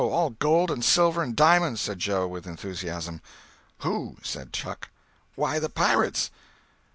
All 0.03 0.31
gold 0.31 0.71
and 0.71 0.83
silver 0.83 1.21
and 1.21 1.35
di'monds," 1.35 1.77
said 1.79 1.99
Joe, 1.99 2.25
with 2.27 2.47
enthusiasm. 2.47 3.21
"Who?" 3.81 4.17
said 4.23 4.49
Huck. 4.63 4.89
"Why, 5.35 5.59
the 5.59 5.69
pirates." 5.69 6.31